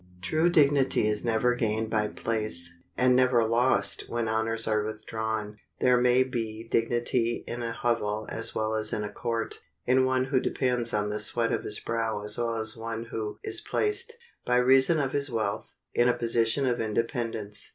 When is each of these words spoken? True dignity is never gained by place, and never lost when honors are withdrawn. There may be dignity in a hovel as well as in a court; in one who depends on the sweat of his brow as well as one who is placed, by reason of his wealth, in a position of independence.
True 0.19 0.49
dignity 0.49 1.05
is 1.07 1.23
never 1.23 1.53
gained 1.53 1.91
by 1.91 2.07
place, 2.07 2.73
and 2.97 3.15
never 3.15 3.45
lost 3.45 4.05
when 4.09 4.27
honors 4.27 4.67
are 4.67 4.81
withdrawn. 4.83 5.57
There 5.79 6.01
may 6.01 6.23
be 6.23 6.67
dignity 6.67 7.43
in 7.45 7.61
a 7.61 7.71
hovel 7.71 8.25
as 8.31 8.55
well 8.55 8.73
as 8.73 8.93
in 8.93 9.03
a 9.03 9.11
court; 9.11 9.59
in 9.85 10.05
one 10.07 10.23
who 10.25 10.39
depends 10.39 10.91
on 10.91 11.09
the 11.09 11.19
sweat 11.19 11.51
of 11.51 11.63
his 11.63 11.79
brow 11.79 12.23
as 12.23 12.35
well 12.39 12.55
as 12.55 12.75
one 12.75 13.09
who 13.11 13.37
is 13.43 13.61
placed, 13.61 14.13
by 14.43 14.55
reason 14.57 14.99
of 14.99 15.11
his 15.11 15.29
wealth, 15.29 15.75
in 15.93 16.09
a 16.09 16.15
position 16.17 16.65
of 16.65 16.81
independence. 16.81 17.69